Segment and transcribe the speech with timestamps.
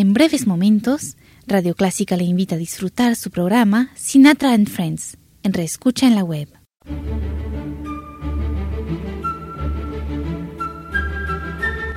[0.00, 1.16] En breves momentos,
[1.48, 6.22] Radio Clásica le invita a disfrutar su programa Sinatra and Friends en Reescucha en la
[6.22, 6.48] web.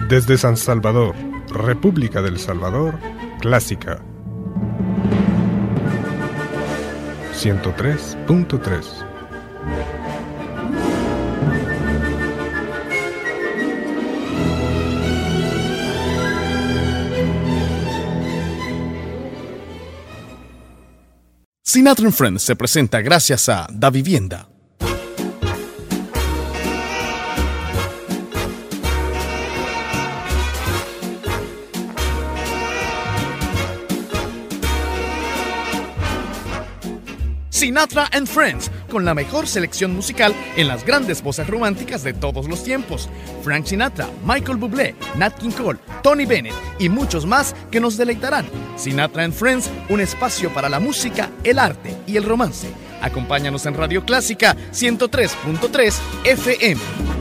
[0.10, 1.14] Desde San Salvador,
[1.52, 2.98] República del Salvador,
[3.40, 4.04] Clásica
[7.36, 9.11] 103.3
[21.74, 24.46] Sinatra Friends se presenta gracias a Da Vivienda.
[37.50, 42.48] Sinatra and Friends, con la mejor selección musical en las grandes voces románticas de todos
[42.48, 43.10] los tiempos.
[43.42, 48.46] Frank Sinatra, Michael Bublé, Nat King Cole, Tony Bennett y muchos más que nos deleitarán.
[48.76, 52.68] Sinatra and Friends, un espacio para la música, el arte y el romance.
[53.02, 55.94] Acompáñanos en Radio Clásica 103.3
[56.26, 57.21] FM.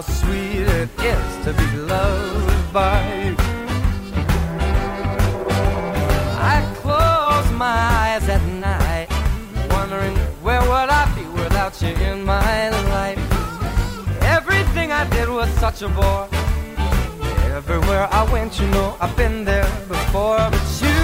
[0.00, 3.36] How sweet it is to be loved by you.
[6.40, 9.08] I close my eyes at night,
[9.68, 13.18] wondering where would I be without you in my life.
[14.22, 16.28] Everything I did was such a bore.
[17.52, 20.38] Everywhere I went, you know, I've been there before.
[20.38, 20.96] But you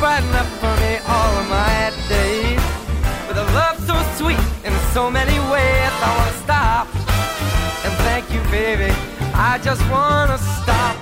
[0.00, 2.60] brighten up for me all of my days.
[3.26, 7.03] With a love so sweet in so many ways, I wanna stop
[7.84, 8.92] and thank you, baby.
[9.34, 10.96] I just wanna stop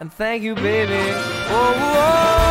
[0.00, 1.12] and thank you, baby.
[1.48, 2.45] Oh, oh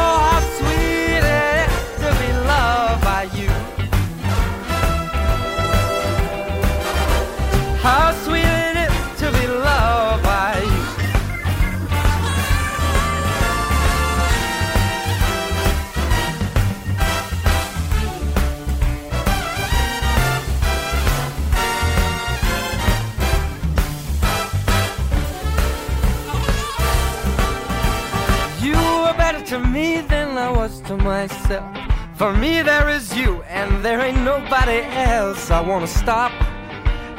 [32.62, 34.82] there is you, and there ain't nobody
[35.14, 35.52] else.
[35.52, 36.32] I wanna stop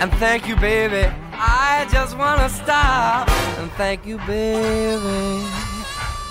[0.00, 1.12] and thank you, baby.
[1.32, 5.42] I just wanna stop and thank you, baby.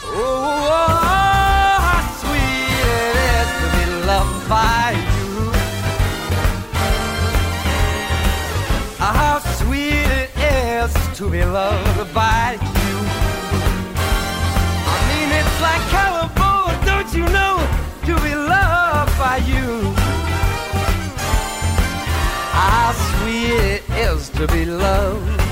[0.08, 5.34] Oh, oh, oh, oh how sweet it is to be loved by you.
[8.98, 12.96] How sweet it is to be loved by you.
[14.94, 17.56] I mean, it's like California, don't you know,
[18.06, 18.75] to be loved
[19.26, 19.94] by you.
[22.58, 25.45] How sweet it is to be loved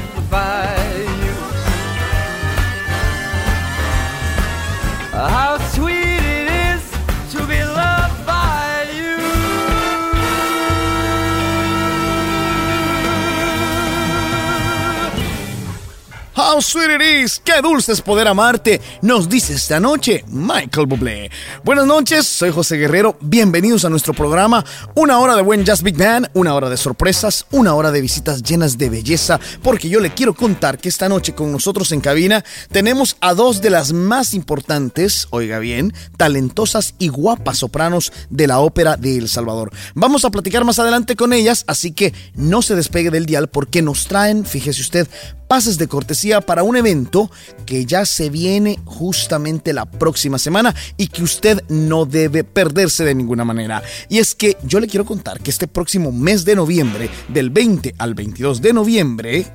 [16.53, 21.31] How sweet it is, qué dulce es poder amarte, nos dice esta noche Michael Bublé.
[21.63, 24.63] Buenas noches, soy José Guerrero, bienvenidos a nuestro programa,
[24.93, 28.43] una hora de buen jazz big man, una hora de sorpresas, una hora de visitas
[28.43, 32.45] llenas de belleza, porque yo le quiero contar que esta noche con nosotros en cabina
[32.71, 38.59] tenemos a dos de las más importantes, oiga bien, talentosas y guapas sopranos de la
[38.59, 39.71] ópera de El Salvador.
[39.95, 43.81] Vamos a platicar más adelante con ellas, así que no se despegue del dial porque
[43.81, 45.07] nos traen, fíjese usted,
[45.53, 47.29] pases de cortesía para un evento
[47.67, 53.13] que ya se viene justamente la próxima semana y que usted no debe perderse de
[53.13, 53.83] ninguna manera.
[54.09, 57.93] Y es que yo le quiero contar que este próximo mes de noviembre, del 20
[57.99, 59.45] al 22 de noviembre,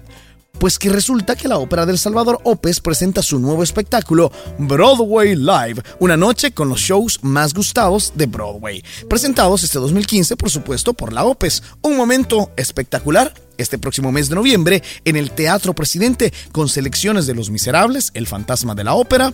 [0.59, 5.83] Pues que resulta que la Ópera del Salvador Opes presenta su nuevo espectáculo Broadway Live,
[6.01, 11.13] una noche con los shows más gustados de Broadway, presentados este 2015 por supuesto por
[11.13, 11.63] la Opes.
[11.83, 17.35] Un momento espectacular este próximo mes de noviembre en el Teatro Presidente con selecciones de
[17.35, 19.33] Los Miserables, El Fantasma de la Ópera,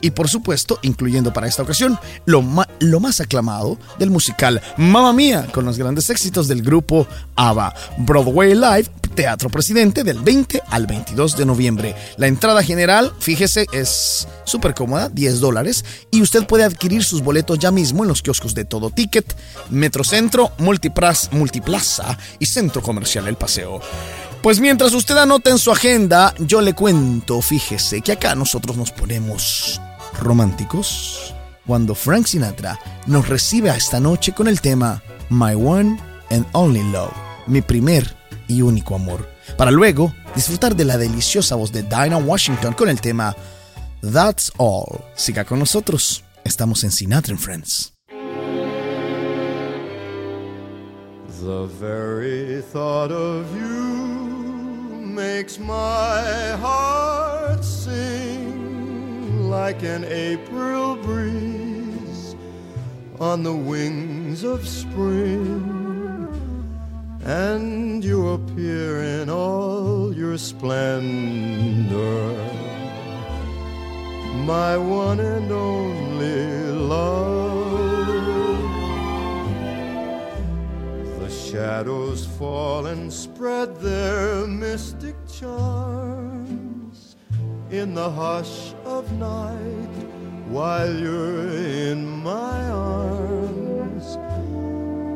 [0.00, 5.64] y por supuesto, incluyendo para esta ocasión lo, más aclamado del musical Mamma Mía, con
[5.64, 7.06] los grandes éxitos del grupo
[7.36, 7.74] ABBA.
[7.98, 11.94] Broadway Live, Teatro Presidente, del 20 al 22 de noviembre.
[12.16, 17.58] La entrada general, fíjese, es súper cómoda, 10 dólares, y usted puede adquirir sus boletos
[17.58, 19.36] ya mismo en los kioscos de Todo Ticket,
[19.70, 23.80] Metrocentro, Multiplaza y Centro Comercial El Paseo.
[24.42, 28.90] Pues mientras usted anota en su agenda, yo le cuento, fíjese, que acá nosotros nos
[28.90, 29.80] ponemos
[30.18, 31.34] románticos
[31.66, 35.98] cuando Frank Sinatra nos recibe a esta noche con el tema My One
[36.30, 37.12] and Only Love,
[37.46, 38.16] mi primer
[38.48, 43.00] y único amor, para luego disfrutar de la deliciosa voz de Dinah Washington con el
[43.00, 43.36] tema
[44.00, 45.04] That's All.
[45.14, 47.92] Siga con nosotros, estamos en Sinatra and Friends.
[51.42, 58.39] The very thought of you makes my heart sing.
[59.50, 62.36] Like an April breeze
[63.18, 66.28] on the wings of spring,
[67.24, 72.32] and you appear in all your splendor,
[74.46, 77.80] my one and only love.
[81.18, 86.79] The shadows fall and spread their mystic charm
[87.70, 89.94] in the hush of night
[90.48, 94.16] while you're in my arms.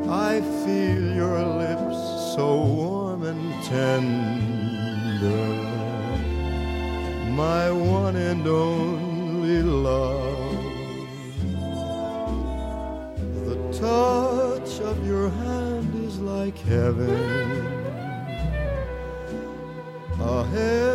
[0.09, 1.97] I feel your lips
[2.33, 5.45] so warm and tender,
[7.31, 10.63] my one and only love.
[13.47, 17.65] The touch of your hand is like heaven,
[20.21, 20.94] a heaven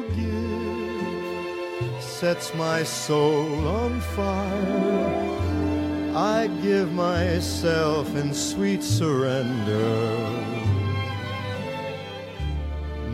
[2.21, 5.09] sets my soul on fire.
[6.15, 10.19] I give myself in sweet surrender.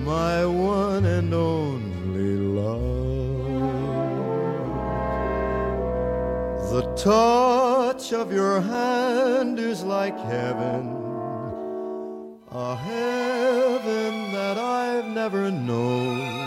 [0.03, 2.81] My one and only love.
[6.73, 10.83] The touch of your hand is like heaven,
[12.51, 16.46] a heaven that I've never known.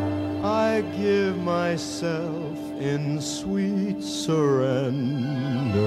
[0.51, 5.81] I give myself in sweet surrender.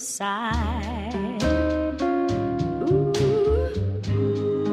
[0.00, 1.42] Inside.
[2.88, 3.12] Ooh,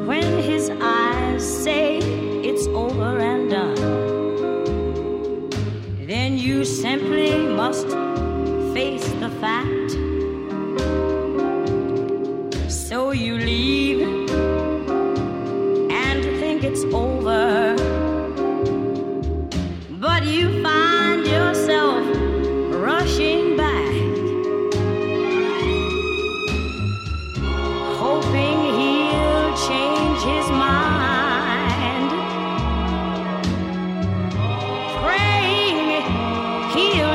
[0.06, 3.74] when his eyes say it's over and done,
[6.06, 7.88] then you simply must
[8.72, 9.77] face the fact.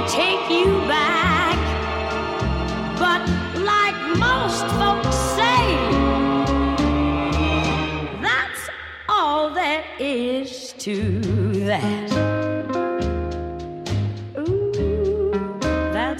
[0.08, 1.58] Take you back.
[3.00, 3.22] But
[3.62, 5.66] like most folks say,
[8.22, 8.70] that's
[9.10, 10.96] all there is to
[11.66, 12.12] that.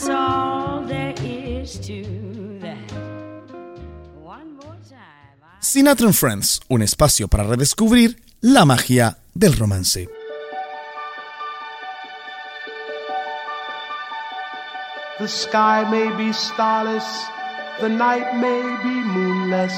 [0.10, 2.04] All there is to
[2.62, 2.92] that.
[4.22, 4.58] One
[4.90, 5.40] time.
[5.44, 10.10] I- Sinatra and Friends, un espacio para redescubrir la magia del romance.
[15.20, 17.06] The sky may be starless,
[17.80, 19.78] the night may be moonless,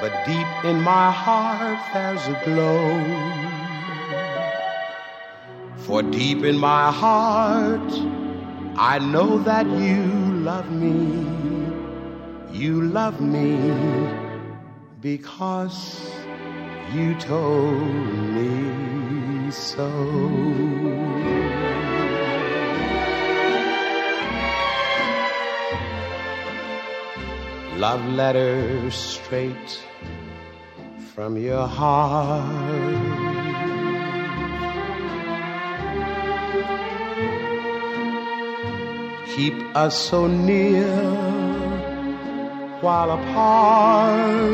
[0.00, 2.88] but deep in my heart there's a glow.
[5.84, 7.92] For deep in my heart,
[8.76, 10.06] I know that you
[10.40, 11.26] love me.
[12.50, 13.60] You love me
[15.02, 16.00] because
[16.94, 17.82] you told
[18.36, 19.90] me so.
[27.80, 29.80] Love letter straight
[31.14, 32.44] from your heart.
[39.34, 40.94] Keep us so near
[42.82, 44.50] while apart.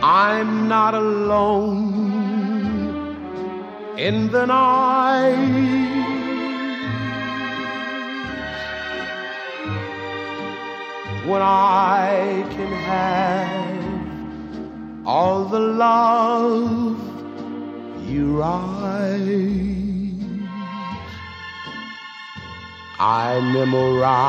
[0.00, 1.88] I'm not alone
[3.98, 5.97] in the night.
[11.38, 13.86] When I can have
[15.06, 16.98] all the love
[18.10, 19.38] you write.
[22.98, 24.24] I memorize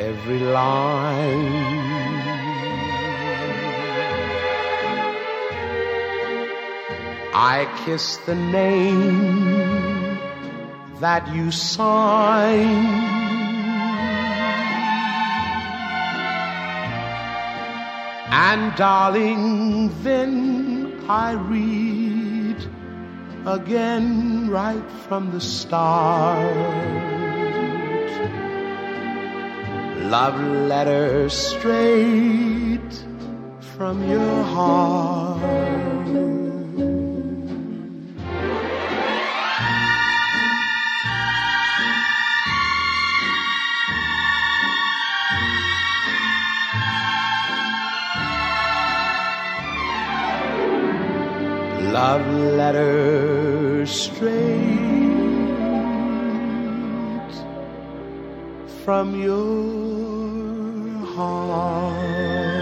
[0.00, 1.52] every line.
[7.32, 10.18] I kiss the name
[10.98, 13.45] that you sign.
[18.28, 22.56] And darling, then I read
[23.46, 26.44] again right from the start.
[30.10, 33.04] Love letter straight
[33.60, 36.45] from your heart.
[51.96, 52.26] Love
[52.60, 54.36] letter straight
[58.84, 62.55] from your heart.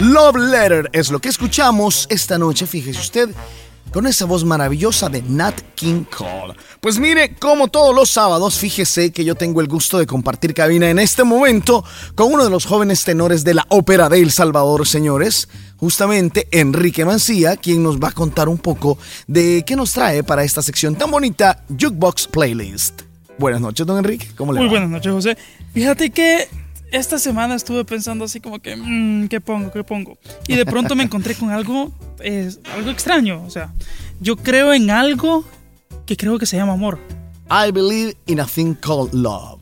[0.00, 3.28] Love Letter es lo que escuchamos esta noche, fíjese usted,
[3.92, 6.54] con esa voz maravillosa de Nat King Cole.
[6.80, 10.88] Pues mire, como todos los sábados, fíjese que yo tengo el gusto de compartir cabina
[10.88, 14.86] en este momento con uno de los jóvenes tenores de la Ópera de El Salvador,
[14.88, 20.24] señores, justamente Enrique Mancía, quien nos va a contar un poco de qué nos trae
[20.24, 23.02] para esta sección tan bonita, Jukebox Playlist.
[23.36, 24.72] Buenas noches, don Enrique, ¿cómo le Muy va?
[24.72, 25.36] buenas noches, José.
[25.74, 26.48] Fíjate que
[26.92, 29.70] esta semana estuve pensando así como que, mm, ¿qué pongo?
[29.72, 30.18] ¿Qué pongo?
[30.48, 33.42] Y de pronto me encontré con algo, eh, algo extraño.
[33.46, 33.72] O sea,
[34.20, 35.44] yo creo en algo
[36.06, 36.98] que creo que se llama amor.
[37.50, 39.60] I believe in a thing called love.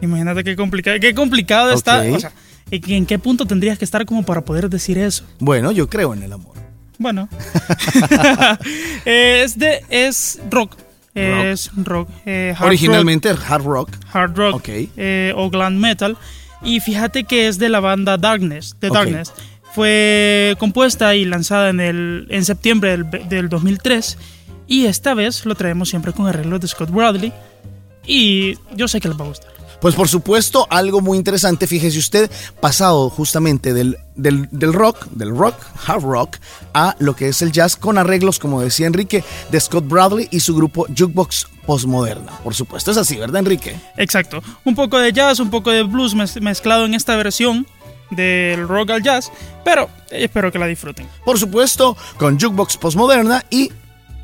[0.00, 2.02] Imagínate qué complicado, qué complicado está.
[2.02, 2.14] Ok.
[2.16, 2.32] O sea,
[2.70, 5.24] ¿y ¿en qué punto tendrías que estar como para poder decir eso?
[5.38, 6.54] Bueno, yo creo en el amor.
[6.98, 7.28] Bueno,
[9.04, 10.76] Eh, es de es rock,
[11.14, 13.90] es rock, eh, hard Originalmente hard rock.
[13.90, 14.68] rock, hard rock Ok.
[14.96, 16.16] eh, o glam metal.
[16.64, 18.90] Y fíjate que es de la banda Darkness, de.
[18.90, 19.32] Darkness.
[19.74, 24.16] Fue compuesta y lanzada en, el, en septiembre del, del 2003
[24.66, 27.32] y esta vez lo traemos siempre con arreglos de Scott Bradley
[28.06, 29.52] y yo sé que les va a gustar.
[29.80, 32.30] Pues por supuesto, algo muy interesante, fíjese usted,
[32.60, 35.56] pasado justamente del, del, del, rock, del rock,
[35.86, 36.36] hard rock,
[36.72, 40.40] a lo que es el jazz con arreglos, como decía Enrique, de Scott Bradley y
[40.40, 42.32] su grupo Jukebox Postmoderna.
[42.42, 43.76] Por supuesto, es así, ¿verdad, Enrique?
[43.96, 44.42] Exacto.
[44.64, 47.66] Un poco de jazz, un poco de blues mez- mezclado en esta versión
[48.10, 49.32] del rock al jazz,
[49.64, 51.08] pero espero que la disfruten.
[51.24, 53.72] Por supuesto, con Jukebox Postmoderna y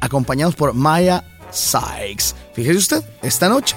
[0.00, 2.34] acompañados por Maya Sykes.
[2.54, 3.74] Fíjese usted, esta noche,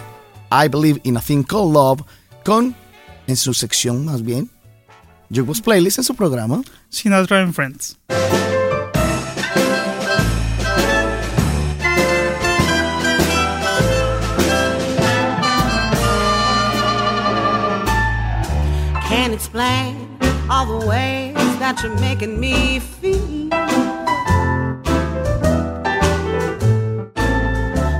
[0.51, 2.01] I Believe in a Thing Called Love,
[2.46, 2.75] con,
[3.27, 4.50] en su sección más bien,
[5.29, 6.62] Jukebox Playlist en su programa.
[6.89, 7.98] Sinatra and Friends.
[19.44, 20.18] Explain
[20.50, 23.50] all the ways that you're making me feel.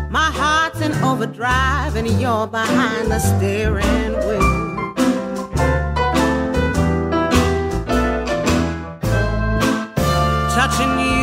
[0.10, 4.94] My heart's in overdrive and you're behind the steering wheel.
[10.56, 11.23] Touching you.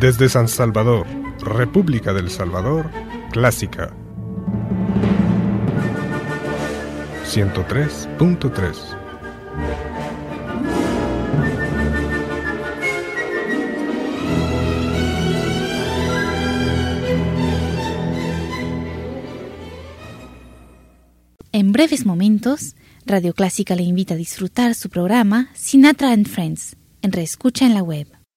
[0.00, 1.06] Desde San Salvador,
[1.40, 2.90] República del Salvador,
[3.32, 3.94] Clásica
[7.24, 8.76] 103.3
[21.52, 27.12] En breves momentos, Radio Clásica le invita a disfrutar su programa Sinatra and Friends, en
[27.12, 28.15] reescucha en la web.